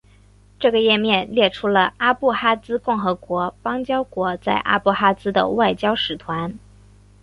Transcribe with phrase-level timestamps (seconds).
[0.59, 6.57] 这个页面列出了阿布哈兹共和国邦交国在阿布哈兹的外交使团。